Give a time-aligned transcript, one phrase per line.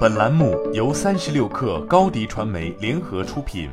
[0.00, 3.70] 本栏目由三十六氪高低传媒联合出品。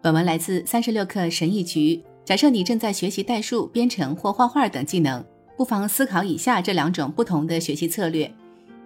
[0.00, 2.00] 本文来自三十六氪神译局。
[2.24, 5.24] 假设你正在学习代数、编程或画画等技能，
[5.56, 8.30] 不妨思考以下这两种不同的学习策略。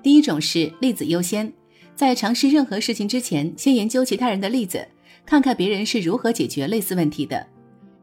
[0.02, 1.52] 第一种是例子优先，
[1.94, 4.86] 在尝试任何事情之前，先研究其他人的例子，
[5.26, 7.46] 看看别人是如何解决类似问题的。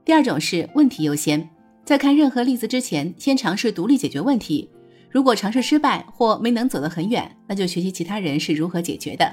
[0.05, 1.50] 第二种是问题优先，
[1.86, 4.70] 在看任何例子之前，先尝试独立解决问题。
[5.09, 9.31] 如果尝试失败或没能走得很远，那就学习其他人是如何解决的。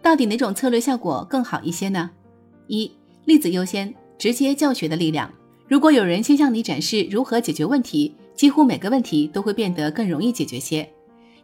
[0.00, 2.08] 到底哪种策略效果更好一些呢？
[2.68, 2.90] 一、
[3.24, 5.28] 例子优先，直接教学的力量。
[5.66, 10.88] 如果有人先向你展示如何解决问题，几乎每个问题都会变得更容易解决些。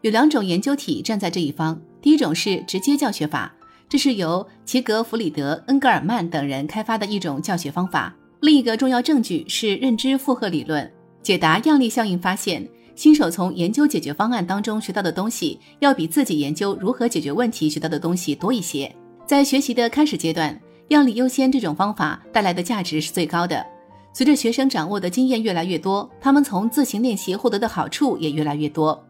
[0.03, 3.53] 有两种研究体站在这一方，第一种是直接教学法，
[3.89, 8.15] 这是由齐格弗里德、恩格尔曼等人开发的一种教学方法。
[8.41, 10.89] 另一个重要证据是认知负荷理论。
[11.23, 18.95] 解答样例效应发现，新手从研究解决方案当中学到的东西，要比自己研究如何解决问题学到的东西多一些。
[19.27, 23.65] 在学习的开始阶段，样例优先这种方法带来的价值是最高的。
[24.13, 29.03] 随着学生掌握的经验越来越多，他们从自行练习获得的好处也越来越多。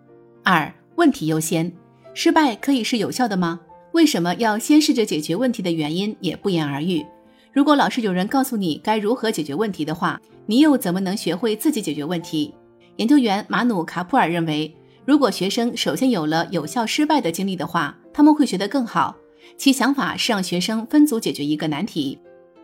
[0.45, 1.73] 二、问题优先，
[2.15, 3.59] 失败可以是有效的吗？
[3.93, 7.05] 为什么要先试着解决问题的原因也不言而喻。
[7.53, 12.55] 如果老是有人告诉你该如何解决问题的话，你又怎么能学会自己解决问题？
[12.97, 19.17] 研究员马努卡普尔认为，如果学生首先有了有效失败的经历的话，他们会学得更好。
[19.57, 22.19] 其想法是让学生分组解决一个难题。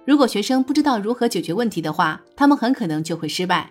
[0.04, 3.70] 如果学生不知道如何解决问题的话，他们很可能就会失败。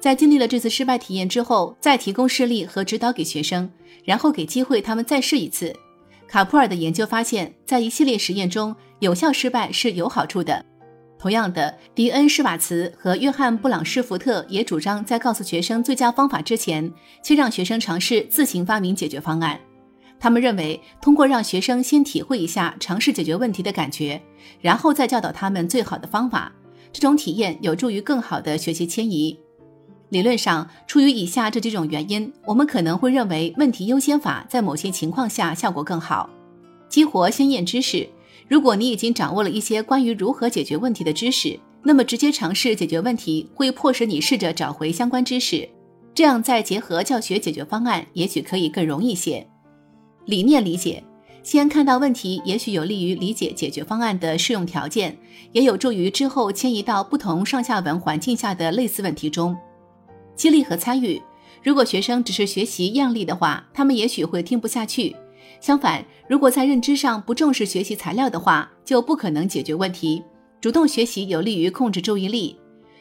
[0.00, 3.70] 在经历了这次失败体验之后，再提供示例和指导给学生，
[4.04, 5.74] 然后给机会他们再试一次。
[6.26, 10.64] 卡普尔的研究发现，在一系列实验中，有效失败是有好处的。
[11.18, 16.92] 同样的，迪恩·施瓦茨和约翰·布朗施福特也主张，在告诉学生最佳方法之前，
[17.24, 19.58] 先让学生尝试自行发明解决方案。
[20.20, 24.20] 他们认为，通过让学生先体会一下尝试解决问题的感觉，
[24.60, 26.52] 然后再教导他们最好的方法，
[26.92, 29.36] 这种体验有助于更好的学习迁移。
[30.10, 36.30] 理论上，出于以下这几种原因，我们可能会认为问题优先法在某些情况下效果更好。
[36.88, 38.08] 激活先验知识：
[38.46, 45.68] 如果你已经掌握了一些关于如何解决问题的知识，那么直接尝试解决问题会迫使你试着找回相关知识，
[46.14, 49.46] 这样再结合教学解决方案，也许可以更容易些。
[50.26, 51.02] 理念理解，
[51.42, 55.16] 先看到问题，也许有利于理解解决方案的适用条件，
[55.52, 59.56] 也有助于之后迁移到不同上下文环境下的类似问题中。
[60.34, 61.20] 激励和参与，
[61.62, 65.16] 如果学生只是学习样例的话，他们也许会听不下去。
[65.60, 70.22] 相反，如果在认知上不重视学习材料的话，就不可能解决问题。
[70.60, 72.56] 主动学习有利于控制注意力。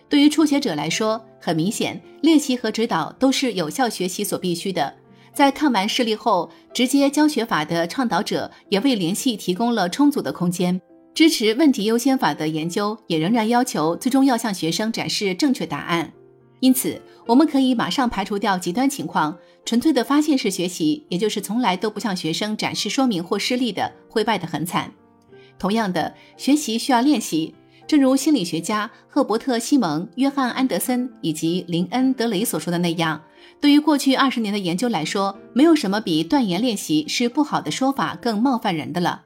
[0.09, 4.93] 对于初学者来说，很明显，练习和指导都是有效学习所必须的。
[5.33, 10.81] 在看完事例后，直接教学法的倡导者也为联系提供了充足的空间。
[11.13, 16.13] 支持问题优先法的研究也仍然要求最终要向学生展示正确答案。
[16.59, 24.91] 因此，我们可以马上排除掉极端情况，纯粹的发现式学习，也就是从来都不向学生展示说明或示例的，会败得很惨。
[25.59, 27.53] 同样的，学习需要练习。
[27.87, 33.21] 正如心理学家赫伯特·西蒙、约翰·安德森以及林恩·德雷所说的那样，
[33.61, 39.23] 对于过去二十年的研究来说，没有什么比断言练习是不好的说法更冒犯人的了。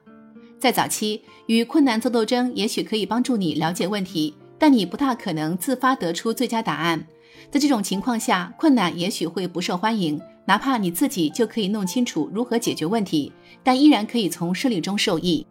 [0.60, 7.04] 在早期，与困难做斗争也许可以帮助你了解问题，但你不大可能自发得出最佳答案。
[7.50, 13.32] 在这种情况下，困难也许会不受欢迎，哪怕你自己就可以弄清楚如何解决问题，
[13.62, 15.46] 但依然可以从顺利中受益。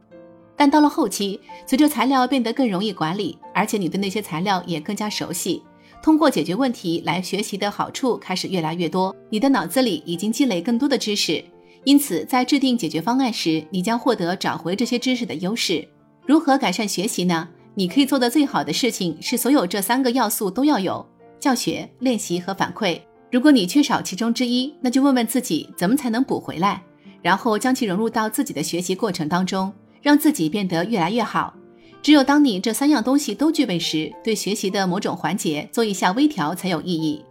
[0.55, 5.63] 但到了后期，随着材料变得更容易管理，而且你对那些材料也更加熟悉，
[6.03, 9.15] 通过解决问题来学习的好处开始越来越多。
[9.29, 11.43] 你的脑子里已经积累更多的知识，
[11.83, 15.87] 因此在制定解决方案时，你将获得找回这些知识的优势。
[16.27, 17.47] 如何改善学习呢？
[17.73, 21.03] 你可以做的最好的事情是所有这三个要素都要有：
[21.41, 23.01] 教学、练习和反馈。
[23.29, 26.81] 如果你缺少其中之一，那就问问自己怎么才能补回来，
[27.21, 29.73] 然后将其融入到自己的学习过程当中。
[30.03, 31.53] 让自己变得越来越好。
[32.01, 37.23] 只有当你这三样东西都具备时，对学习的某种环节做一下微调才有意义。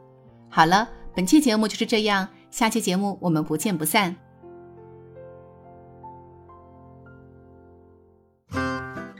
[0.48, 4.14] 好了，本期节目就是这样，下期节目我们不见不散。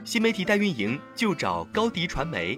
[0.05, 2.57] 新媒体代运营就找高迪传媒，